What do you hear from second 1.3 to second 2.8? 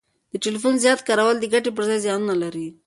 د ګټي پر ځای زیانونه لري